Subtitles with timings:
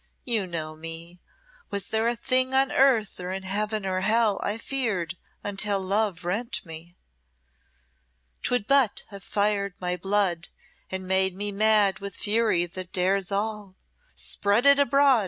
[0.25, 1.21] You know me.
[1.69, 6.25] Was there a thing on earth or in heaven or hell I feared until love
[6.25, 6.97] rent me.
[8.41, 10.47] 'Twould but have fired my blood,
[10.89, 13.75] and made me mad with fury that dares all.
[14.15, 15.19] 'Spread it abroad!'